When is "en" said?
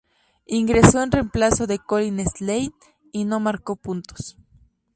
1.03-1.11